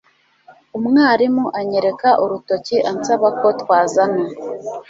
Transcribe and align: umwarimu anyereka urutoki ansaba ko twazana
umwarimu 0.77 1.45
anyereka 1.59 2.09
urutoki 2.23 2.77
ansaba 2.91 3.27
ko 3.39 3.47
twazana 3.61 4.23